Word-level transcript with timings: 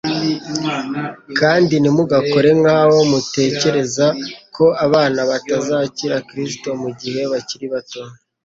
kandi 1.39 1.73
ntimugakore 1.77 2.49
nkaho 2.61 2.97
mutekereza 3.11 4.05
ko 4.55 4.65
abana 4.85 5.19
batazakira 5.29 6.15
Kristo 6.29 6.69
mu 6.81 6.89
gihe 6.99 7.21
bakiri 7.31 7.65
bato. 7.73 8.01